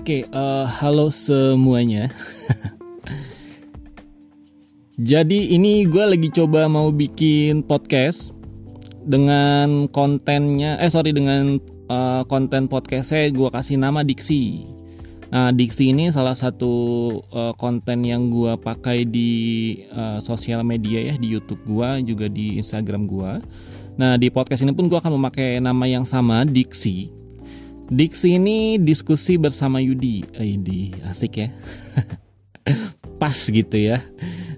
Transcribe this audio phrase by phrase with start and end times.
[0.00, 2.08] Oke, uh, halo semuanya.
[4.96, 8.32] Jadi ini gue lagi coba mau bikin podcast
[9.04, 11.60] dengan kontennya, eh sorry dengan
[11.92, 14.72] uh, konten podcast saya gue kasih nama Diksi.
[15.36, 16.72] Nah Diksi ini salah satu
[17.20, 19.32] uh, konten yang gue pakai di
[19.92, 23.32] uh, sosial media ya di YouTube gue juga di Instagram gue.
[24.00, 27.19] Nah di podcast ini pun gue akan memakai nama yang sama Diksi.
[27.90, 30.22] Diksi ini diskusi bersama Yudi.
[30.38, 31.48] Yudi asik ya.
[33.20, 33.98] Pas gitu ya.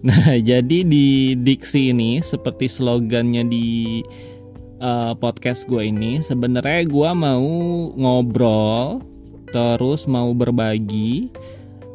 [0.04, 4.04] Nah, jadi di diksi ini seperti slogannya di
[4.84, 7.48] uh, podcast gue ini, sebenarnya gue mau
[7.96, 9.00] ngobrol,
[9.48, 11.32] terus mau berbagi,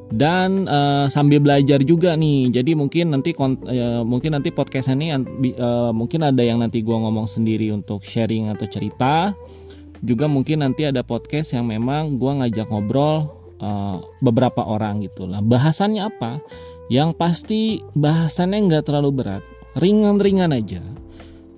[0.09, 2.50] dan uh, sambil belajar juga nih.
[2.50, 7.30] Jadi mungkin nanti uh, mungkin nanti podcast ini uh, mungkin ada yang nanti gue ngomong
[7.30, 9.38] sendiri untuk sharing atau cerita.
[10.02, 15.42] Juga mungkin nanti ada podcast yang memang gue ngajak ngobrol uh, beberapa orang gitu lah.
[15.42, 16.42] Bahasannya apa?
[16.88, 17.62] Yang pasti
[17.98, 19.44] bahasannya nggak terlalu berat,
[19.76, 20.80] ringan-ringan aja.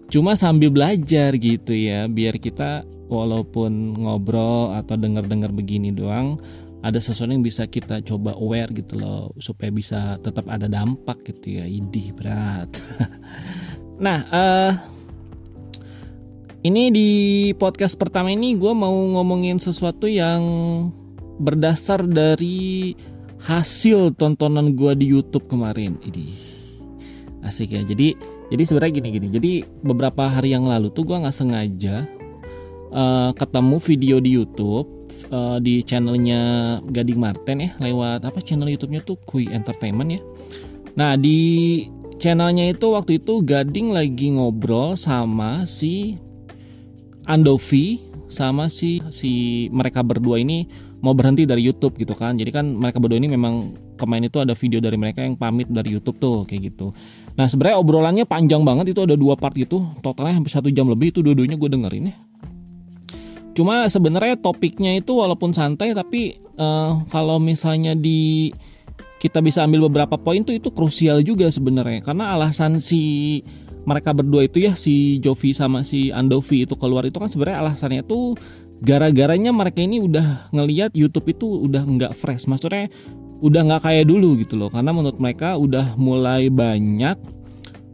[0.09, 6.41] Cuma sambil belajar gitu ya, biar kita walaupun ngobrol atau dengar-dengar begini doang,
[6.81, 11.61] ada sesuatu yang bisa kita coba aware gitu loh, supaya bisa tetap ada dampak gitu
[11.61, 11.65] ya.
[11.69, 12.73] Idih berat.
[14.05, 14.73] nah, uh,
[16.59, 17.09] ini di
[17.55, 20.41] podcast pertama ini gue mau ngomongin sesuatu yang
[21.39, 22.91] berdasar dari
[23.39, 25.95] hasil tontonan gue di YouTube kemarin.
[26.03, 26.27] Ini
[27.47, 27.81] asik ya.
[27.87, 28.11] Jadi
[28.51, 29.27] jadi sebenarnya gini gini.
[29.31, 32.03] Jadi beberapa hari yang lalu tuh gue nggak sengaja
[32.91, 34.87] uh, ketemu video di YouTube
[35.31, 40.21] uh, di channelnya Gading Martin ya lewat apa channel YouTube-nya tuh Kui Entertainment ya.
[40.99, 41.87] Nah di
[42.19, 46.19] channelnya itu waktu itu Gading lagi ngobrol sama si
[47.29, 50.65] Andovi sama si si mereka berdua ini
[50.99, 52.35] mau berhenti dari YouTube gitu kan.
[52.35, 55.95] Jadi kan mereka berdua ini memang kemarin itu ada video dari mereka yang pamit dari
[55.95, 56.91] YouTube tuh kayak gitu.
[57.39, 59.85] Nah sebenarnya obrolannya panjang banget itu ada dua part gitu.
[60.03, 62.15] Totalnya hampir satu jam lebih itu dua-duanya gue dengerin ya.
[63.55, 68.51] Cuma sebenarnya topiknya itu walaupun santai tapi uh, kalau misalnya di
[69.19, 71.99] kita bisa ambil beberapa poin tuh itu krusial juga sebenarnya.
[72.03, 73.43] Karena alasan si
[73.87, 78.03] mereka berdua itu ya si Jovi sama si Andovi itu keluar itu kan sebenarnya alasannya
[78.03, 78.35] tuh
[78.79, 82.47] gara-garanya mereka ini udah ngeliat YouTube itu udah nggak fresh.
[82.47, 82.87] Maksudnya
[83.39, 87.15] udah nggak kayak dulu gitu loh karena menurut mereka udah mulai banyak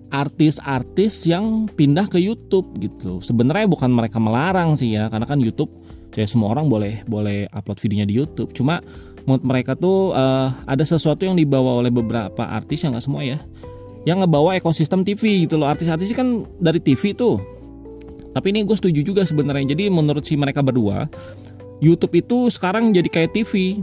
[0.10, 5.70] artis-artis yang pindah ke YouTube gitu sebenarnya bukan mereka melarang sih ya karena kan YouTube
[6.16, 8.56] ya semua orang boleh boleh upload videonya di YouTube.
[8.56, 8.80] Cuma
[9.28, 13.42] menurut mereka tuh uh, ada sesuatu yang dibawa oleh beberapa artis yang nggak semua ya
[14.06, 17.56] yang ngebawa ekosistem TV gitu loh artis-artis kan dari TV tuh
[18.36, 19.72] tapi ini gue setuju juga sebenarnya.
[19.72, 21.08] Jadi menurut si mereka berdua,
[21.80, 23.80] YouTube itu sekarang jadi kayak TV.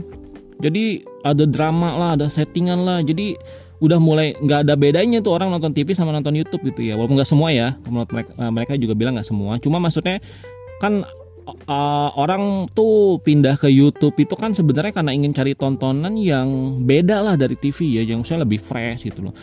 [0.61, 3.01] Jadi ada drama lah, ada settingan lah.
[3.01, 3.33] Jadi
[3.81, 6.93] udah mulai nggak ada bedanya tuh orang nonton TV sama nonton YouTube gitu ya.
[6.93, 7.73] Walaupun nggak semua ya.
[7.89, 9.57] Menurut mereka, eh, mereka juga bilang nggak semua.
[9.57, 10.21] Cuma maksudnya
[10.77, 11.01] kan
[11.65, 17.25] uh, orang tuh pindah ke YouTube itu kan sebenarnya karena ingin cari tontonan yang beda
[17.25, 19.33] lah dari TV ya, yang saya lebih fresh gitu loh.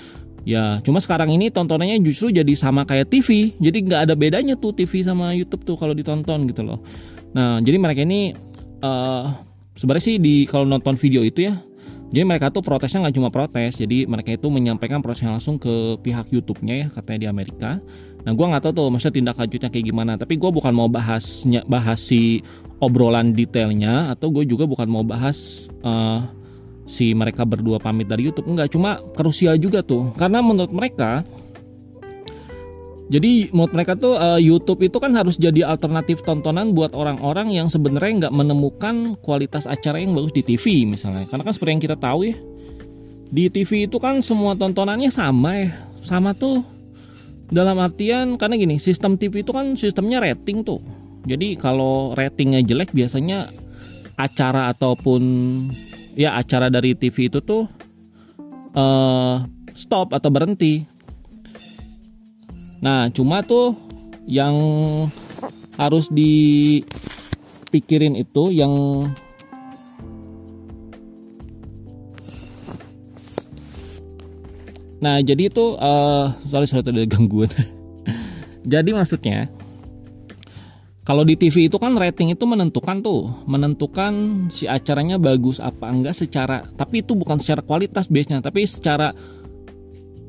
[0.49, 3.53] Ya, cuma sekarang ini tontonannya justru jadi sama kayak TV.
[3.61, 6.81] Jadi nggak ada bedanya tuh TV sama YouTube tuh kalau ditonton gitu loh.
[7.37, 8.33] Nah, jadi mereka ini
[8.81, 9.25] uh,
[9.77, 11.55] sebenarnya sih di kalau nonton video itu ya,
[12.11, 16.27] jadi mereka tuh protesnya nggak cuma protes, jadi mereka itu menyampaikan protesnya langsung ke pihak
[16.35, 17.79] YouTube-nya ya katanya di Amerika.
[18.21, 20.13] Nah, gue nggak tahu tuh maksudnya tindak lanjutnya kayak gimana.
[20.19, 22.43] Tapi gue bukan mau bahasnya bahas si
[22.83, 26.27] obrolan detailnya atau gue juga bukan mau bahas uh,
[26.91, 28.51] si mereka berdua pamit dari YouTube.
[28.51, 30.11] Enggak cuma krusial juga tuh.
[30.19, 31.23] Karena menurut mereka
[33.11, 37.67] jadi menurut mereka tuh uh, YouTube itu kan harus jadi alternatif tontonan buat orang-orang yang
[37.67, 41.27] sebenarnya nggak menemukan kualitas acara yang bagus di TV misalnya.
[41.27, 42.39] Karena kan seperti yang kita tahu ya
[43.31, 45.71] di TV itu kan semua tontonannya sama ya.
[46.03, 46.63] Sama tuh.
[47.51, 50.79] Dalam artian karena gini sistem TV itu kan sistemnya rating tuh.
[51.27, 53.51] Jadi kalau ratingnya jelek biasanya
[54.15, 55.23] acara ataupun
[56.15, 57.69] ya acara dari TV itu tuh
[58.75, 60.87] uh, stop atau berhenti.
[62.81, 63.77] Nah, cuma tuh
[64.25, 64.57] yang
[65.77, 68.73] harus dipikirin itu yang
[75.01, 77.49] Nah, jadi itu uh, sorry sorry tadi gangguan.
[78.73, 79.49] jadi maksudnya
[81.01, 86.13] kalau di TV itu kan rating itu menentukan tuh, menentukan si acaranya bagus apa enggak
[86.13, 89.09] secara, tapi itu bukan secara kualitas biasanya, tapi secara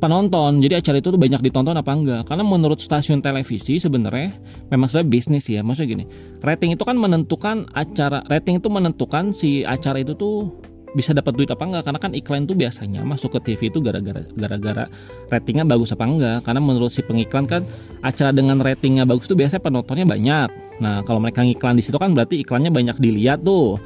[0.01, 0.63] penonton.
[0.63, 2.21] Jadi acara itu tuh banyak ditonton apa enggak?
[2.25, 4.33] Karena menurut stasiun televisi sebenarnya
[4.73, 5.61] memang saya bisnis ya.
[5.61, 6.05] Maksudnya gini,
[6.41, 10.55] rating itu kan menentukan acara rating itu menentukan si acara itu tuh
[10.91, 14.27] bisa dapat duit apa enggak karena kan iklan tuh biasanya masuk ke TV itu gara-gara
[14.35, 14.85] gara-gara
[15.31, 17.63] ratingnya bagus apa enggak karena menurut si pengiklan kan
[18.03, 20.49] acara dengan ratingnya bagus tuh biasanya penontonnya banyak
[20.83, 23.79] nah kalau mereka ngiklan di situ kan berarti iklannya banyak dilihat tuh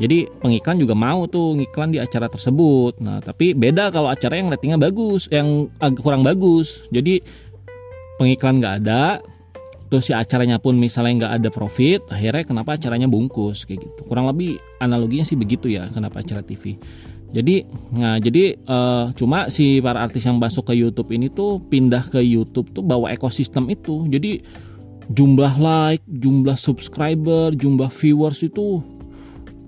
[0.00, 2.96] jadi pengiklan juga mau tuh ngiklan di acara tersebut.
[3.04, 6.88] Nah, tapi beda kalau acara yang ratingnya bagus, yang agak kurang bagus.
[6.88, 7.20] Jadi
[8.16, 9.20] pengiklan nggak ada,
[9.92, 14.08] terus si acaranya pun misalnya nggak ada profit, akhirnya kenapa acaranya bungkus kayak gitu.
[14.08, 16.80] Kurang lebih analoginya sih begitu ya, kenapa acara TV.
[17.28, 17.68] Jadi,
[18.00, 22.24] nah jadi uh, cuma si para artis yang masuk ke YouTube ini tuh pindah ke
[22.24, 24.08] YouTube tuh bawa ekosistem itu.
[24.08, 24.40] Jadi
[25.12, 28.80] jumlah like, jumlah subscriber, jumlah viewers itu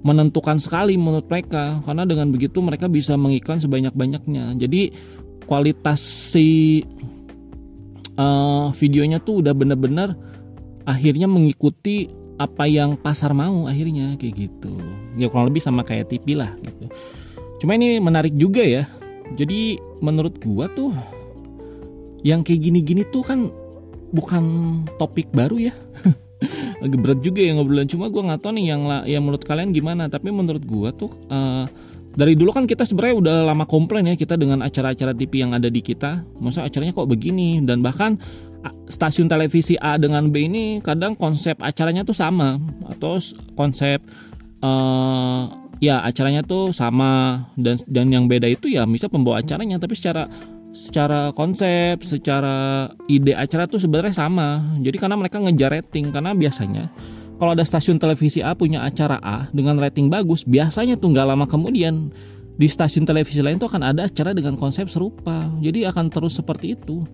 [0.08, 4.92] menentukan sekali menurut mereka karena dengan begitu mereka bisa mengiklan sebanyak-banyaknya jadi
[5.48, 6.84] kualitas si
[8.18, 10.14] uh, videonya tuh udah bener-bener
[10.84, 14.74] akhirnya mengikuti apa yang pasar mau akhirnya kayak gitu.
[15.14, 16.90] Ya kurang lebih sama kayak TV lah gitu.
[17.62, 18.84] Cuma ini menarik juga ya.
[19.38, 20.92] Jadi menurut gua tuh
[22.26, 23.52] yang kayak gini-gini tuh kan
[24.10, 24.44] bukan
[24.98, 25.74] topik baru ya.
[26.84, 30.10] Agak berat juga ya ngobrolan cuma gue nggak tahu nih yang yang menurut kalian gimana.
[30.10, 31.64] Tapi menurut gue tuh uh,
[32.14, 35.66] dari dulu kan kita sebenarnya udah lama komplain ya kita dengan acara-acara TV yang ada
[35.66, 36.22] di kita.
[36.38, 37.58] Masa acaranya kok begini?
[37.66, 38.14] Dan bahkan
[38.86, 42.62] stasiun televisi A dengan B ini kadang konsep acaranya tuh sama.
[42.86, 43.18] Atau
[43.58, 43.98] konsep
[44.62, 45.50] uh,
[45.82, 47.50] ya acaranya tuh sama.
[47.58, 49.82] Dan dan yang beda itu ya bisa pembawa acaranya.
[49.82, 50.30] Tapi secara
[50.70, 54.62] secara konsep, secara ide acara tuh sebenarnya sama.
[54.78, 56.94] Jadi karena mereka ngejar rating karena biasanya
[57.44, 61.44] kalau ada stasiun televisi A punya acara A dengan rating bagus, biasanya tuh nggak lama
[61.44, 62.08] kemudian
[62.56, 65.52] di stasiun televisi lain tuh akan ada acara dengan konsep serupa.
[65.60, 67.04] Jadi akan terus seperti itu.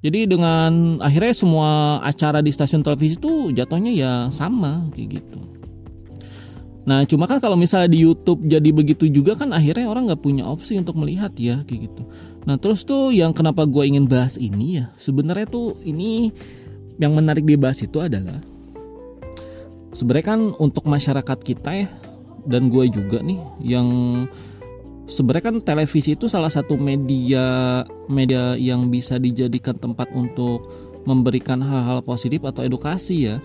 [0.00, 5.40] Jadi dengan akhirnya semua acara di stasiun televisi itu jatuhnya ya sama kayak gitu.
[6.88, 10.48] Nah cuma kan kalau misalnya di YouTube jadi begitu juga kan akhirnya orang nggak punya
[10.48, 12.08] opsi untuk melihat ya kayak gitu.
[12.48, 16.32] Nah terus tuh yang kenapa gue ingin bahas ini ya sebenarnya tuh ini
[16.96, 18.40] yang menarik dibahas itu adalah
[19.98, 21.88] sebenarnya kan untuk masyarakat kita ya
[22.46, 23.88] dan gue juga nih yang
[25.10, 30.70] sebenarnya kan televisi itu salah satu media media yang bisa dijadikan tempat untuk
[31.02, 33.36] memberikan hal-hal positif atau edukasi ya.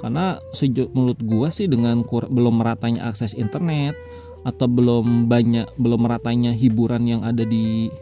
[0.00, 3.96] Karena sejauh menurut gue sih dengan kur, belum meratanya akses internet
[4.44, 7.92] atau belum banyak belum meratanya hiburan yang ada di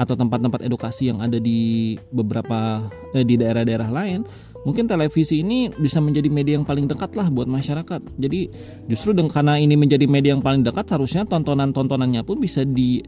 [0.00, 4.24] atau tempat-tempat edukasi yang ada di beberapa eh, di daerah-daerah lain
[4.62, 8.00] mungkin televisi ini bisa menjadi media yang paling dekat lah buat masyarakat.
[8.18, 8.40] Jadi
[8.86, 13.02] justru karena ini menjadi media yang paling dekat harusnya tontonan-tontonannya pun bisa di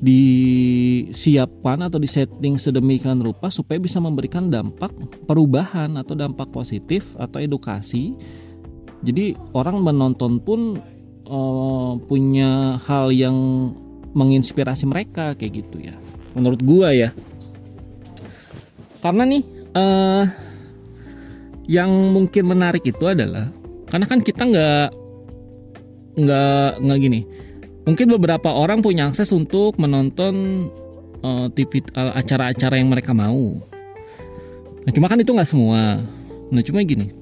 [0.00, 4.88] disiapkan atau disetting sedemikian rupa supaya bisa memberikan dampak
[5.28, 8.16] perubahan atau dampak positif atau edukasi.
[9.04, 10.80] Jadi orang menonton pun
[11.28, 13.36] uh, punya hal yang
[14.16, 15.94] menginspirasi mereka kayak gitu ya.
[16.32, 17.12] Menurut gua ya.
[19.04, 19.42] Karena nih
[19.76, 20.24] uh,
[21.70, 23.46] yang mungkin menarik itu adalah
[23.86, 24.88] karena kan kita nggak
[26.18, 27.20] nggak nggak gini.
[27.86, 30.66] Mungkin beberapa orang punya akses untuk menonton
[31.22, 33.54] uh, TV acara-acara yang mereka mau.
[34.82, 36.02] Nah cuma kan itu nggak semua.
[36.50, 37.14] Nah cuma gini.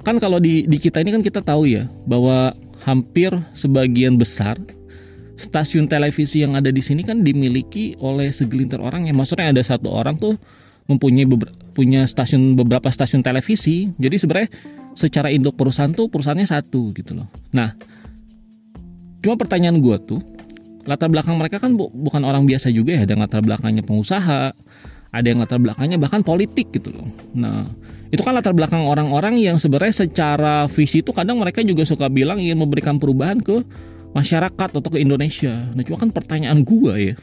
[0.00, 2.56] Kan kalau di di kita ini kan kita tahu ya bahwa
[2.88, 4.56] hampir sebagian besar
[5.36, 9.92] stasiun televisi yang ada di sini kan dimiliki oleh segelintir orang yang maksudnya ada satu
[9.92, 10.40] orang tuh
[10.88, 11.28] mempunyai
[11.76, 13.92] punya stasiun beberapa stasiun televisi.
[14.00, 14.48] Jadi sebenarnya
[14.96, 17.28] secara induk perusahaan tuh perusahaannya satu gitu loh.
[17.52, 17.76] Nah
[19.20, 20.20] cuma pertanyaan gue tuh
[20.88, 23.04] latar belakang mereka kan bu bukan orang biasa juga ya.
[23.04, 24.56] Ada latar belakangnya pengusaha
[25.12, 27.08] ada yang latar belakangnya bahkan politik gitu loh.
[27.36, 27.68] Nah
[28.08, 32.40] itu kan latar belakang orang-orang yang sebenarnya secara visi itu kadang mereka juga suka bilang
[32.40, 33.60] ingin memberikan perubahan ke
[34.16, 35.68] masyarakat atau ke Indonesia.
[35.76, 37.14] Nah cuma kan pertanyaan gue ya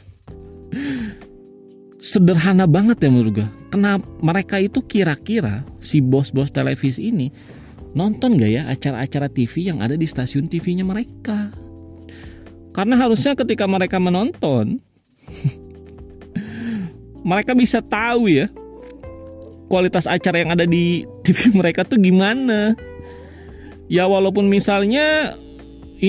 [2.04, 3.48] sederhana banget ya menurut gue.
[3.72, 7.32] Kenapa mereka itu kira-kira si bos-bos televisi ini
[7.96, 11.48] nonton gak ya acara-acara TV yang ada di stasiun TV-nya mereka?
[12.76, 14.84] Karena harusnya ketika mereka menonton,
[17.30, 18.52] mereka bisa tahu ya
[19.72, 22.76] kualitas acara yang ada di TV mereka tuh gimana.
[23.88, 25.36] Ya walaupun misalnya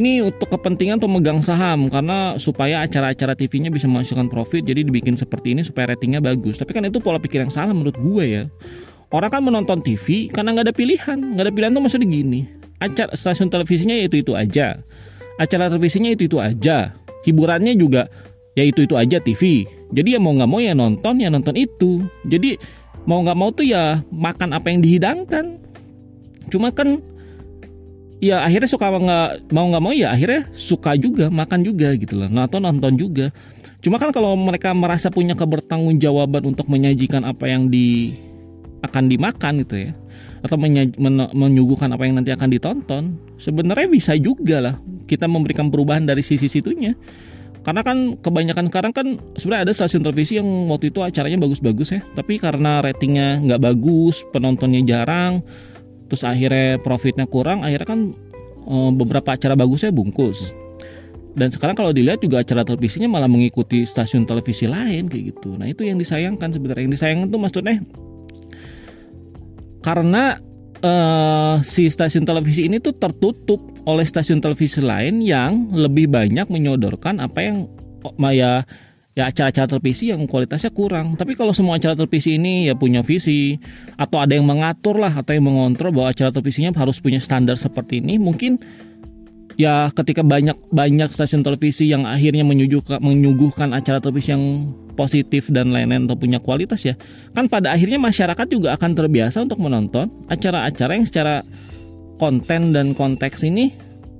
[0.01, 5.55] ini untuk kepentingan pemegang saham karena supaya acara-acara TV-nya bisa menghasilkan profit jadi dibikin seperti
[5.55, 6.59] ini supaya ratingnya bagus.
[6.59, 8.43] Tapi kan itu pola pikir yang salah menurut gue ya.
[9.13, 12.41] Orang kan menonton TV karena nggak ada pilihan nggak ada pilihan tuh maksudnya gini.
[12.81, 14.83] Acara stasiun televisinya itu itu aja.
[15.39, 16.91] Acara televisinya itu itu aja.
[17.23, 18.11] Hiburannya juga
[18.53, 22.03] ya itu itu aja TV jadi ya mau nggak mau ya nonton ya nonton itu.
[22.25, 22.57] Jadi
[23.05, 25.61] mau nggak mau tuh ya makan apa yang dihidangkan.
[26.49, 27.01] Cuma kan
[28.23, 32.29] ya akhirnya suka nggak mau nggak mau ya akhirnya suka juga makan juga gitu loh.
[32.31, 33.31] Nonton nonton juga.
[33.83, 38.15] Cuma kan kalau mereka merasa punya kebertanggungjawaban untuk menyajikan apa yang di
[38.81, 39.91] akan dimakan gitu ya
[40.45, 40.61] atau
[41.33, 44.75] menyuguhkan apa yang nanti akan ditonton sebenarnya bisa juga lah
[45.09, 46.93] kita memberikan perubahan dari sisi situnya.
[47.65, 49.07] Karena kan kebanyakan sekarang kan
[49.41, 54.21] sebenarnya ada stasiun televisi yang waktu itu acaranya bagus-bagus ya tapi karena ratingnya nggak bagus
[54.29, 55.41] penontonnya jarang
[56.05, 57.99] terus akhirnya profitnya kurang akhirnya kan
[58.65, 60.53] eh, beberapa acara bagusnya bungkus.
[61.35, 65.59] Dan sekarang kalau dilihat juga acara televisinya malah mengikuti stasiun televisi lain kayak gitu.
[65.59, 66.87] Nah itu yang disayangkan sebenarnya.
[66.87, 67.75] Yang disayangkan tuh maksudnya
[69.83, 70.39] karena
[70.81, 77.21] uh, si stasiun televisi ini tuh tertutup oleh stasiun televisi lain yang lebih banyak menyodorkan
[77.21, 77.69] apa yang
[78.01, 78.15] oh,
[79.15, 81.15] ya acara-acara televisi yang kualitasnya kurang.
[81.15, 83.55] Tapi kalau semua acara televisi ini ya punya visi.
[83.95, 88.03] Atau ada yang mengatur lah atau yang mengontrol bahwa acara televisinya harus punya standar seperti
[88.03, 88.59] ini, mungkin
[89.55, 95.71] ya ketika banyak banyak stasiun televisi yang akhirnya menyuguhkan, menyuguhkan acara televisi yang positif dan
[95.71, 96.95] lain-lain atau punya kualitas ya
[97.35, 101.43] kan pada akhirnya masyarakat juga akan terbiasa untuk menonton acara-acara yang secara
[102.19, 103.75] konten dan konteks ini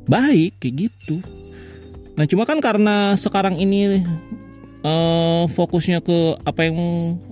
[0.07, 1.19] baik kayak gitu.
[2.15, 4.03] Nah cuma kan karena sekarang ini
[4.85, 6.79] uh, fokusnya ke apa yang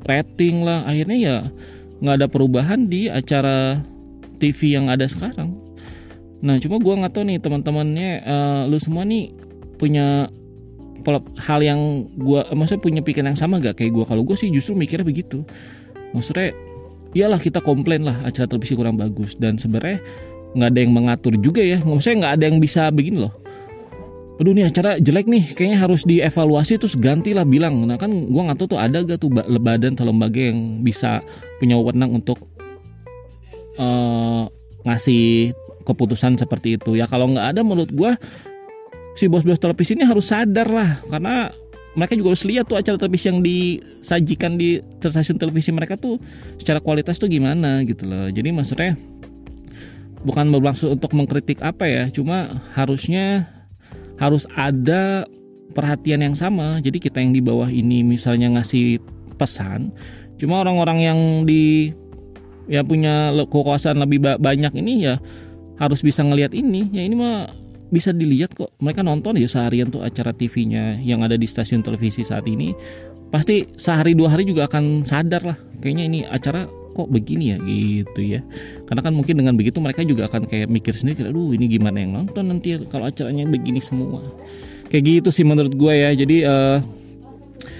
[0.03, 0.83] rating lah.
[0.89, 1.37] Akhirnya ya
[2.01, 3.79] nggak ada perubahan di acara
[4.41, 5.53] TV yang ada sekarang.
[6.43, 9.31] Nah cuma gue nggak tahu nih teman-temannya uh, lu semua nih
[9.77, 10.27] punya
[11.35, 14.73] hal yang gue maksudnya punya pikiran yang sama gak kayak gue kalau gue sih justru
[14.73, 15.45] mikirnya begitu.
[16.11, 16.51] Maksudnya
[17.13, 19.37] iyalah kita komplain lah acara televisi kurang bagus.
[19.39, 20.03] Dan sebenarnya
[20.53, 21.79] nggak ada yang mengatur juga ya.
[21.79, 23.42] Maksudnya nggak ada yang bisa begini loh
[24.33, 27.85] aduh nih acara jelek nih kayaknya harus dievaluasi terus gantilah bilang.
[27.85, 31.21] Nah kan gue nggak tahu tuh ada gak tuh badan atau lembaga yang bisa
[31.61, 32.41] punya wewenang untuk
[33.77, 34.49] uh,
[34.83, 35.53] ngasih
[35.85, 36.97] keputusan seperti itu.
[36.97, 38.11] Ya kalau nggak ada menurut gue
[39.13, 40.97] si bos-bos televisi ini harus sadar lah.
[41.05, 41.53] Karena
[41.93, 46.17] mereka juga harus lihat tuh acara televisi yang disajikan di stasiun televisi mereka tuh
[46.57, 48.33] secara kualitas tuh gimana gitu loh.
[48.33, 48.97] Jadi maksudnya
[50.23, 53.45] bukan bermaksud untuk mengkritik apa ya cuma harusnya
[54.23, 55.27] harus ada
[55.75, 56.79] perhatian yang sama.
[56.79, 59.03] Jadi kita yang di bawah ini misalnya ngasih
[59.35, 59.91] pesan
[60.39, 61.91] cuma orang-orang yang di
[62.67, 65.19] ya punya kekuasaan lebih banyak ini ya
[65.77, 66.87] harus bisa ngelihat ini.
[66.95, 67.51] Ya ini mah
[67.91, 68.71] bisa dilihat kok.
[68.79, 72.71] Mereka nonton ya seharian tuh acara TV-nya yang ada di stasiun televisi saat ini.
[73.33, 75.57] Pasti sehari dua hari juga akan sadar lah.
[75.81, 77.57] Kayaknya ini acara kok begini ya?
[77.59, 78.41] Gitu ya.
[78.85, 82.13] Karena kan mungkin dengan begitu mereka juga akan kayak mikir sendiri aduh ini gimana yang
[82.13, 84.21] nonton nanti kalau acaranya begini semua.
[84.93, 86.13] Kayak gitu sih menurut gue ya.
[86.13, 86.77] Jadi uh,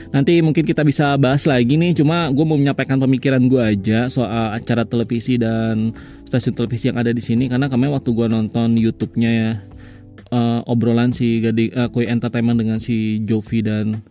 [0.10, 1.93] nanti mungkin kita bisa bahas lagi nih.
[1.93, 5.93] Cuma gue mau menyampaikan pemikiran gue aja soal acara televisi dan
[6.25, 7.46] stasiun televisi yang ada di sini.
[7.46, 9.51] Karena kemarin waktu gue nonton YouTube-nya ya
[10.34, 14.01] uh, obrolan si Gading uh, Koi Entertainment dengan si Jovi dan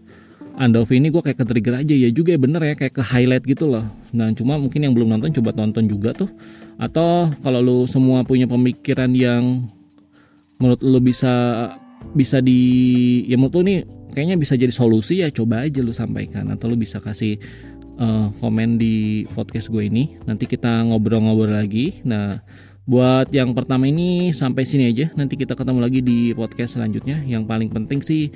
[0.59, 3.45] Andovi ini gue kayak ke trigger aja ya juga ya bener ya kayak ke highlight
[3.49, 6.29] gitu loh nah cuma mungkin yang belum nonton coba tonton juga tuh
[6.77, 9.65] atau kalau lu semua punya pemikiran yang
[10.61, 11.33] menurut lu bisa
[12.13, 12.61] bisa di
[13.27, 13.79] ya menurut lu nih
[14.13, 17.41] kayaknya bisa jadi solusi ya coba aja lu sampaikan atau lu bisa kasih
[17.99, 20.17] uh, komen di podcast gue ini.
[20.25, 22.01] Nanti kita ngobrol-ngobrol lagi.
[22.07, 22.41] Nah,
[22.85, 25.11] buat yang pertama ini sampai sini aja.
[25.15, 27.21] Nanti kita ketemu lagi di podcast selanjutnya.
[27.27, 28.33] Yang paling penting sih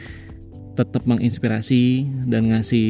[0.76, 2.88] tetap menginspirasi dan ngasih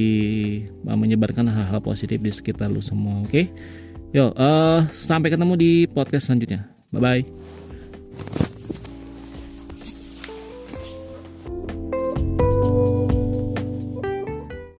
[0.91, 3.23] uh, menyebarkan hal-hal positif di sekitar lu semua.
[3.23, 3.45] Oke, okay?
[4.11, 6.67] yo uh, sampai ketemu di podcast selanjutnya.
[6.91, 8.56] Bye bye.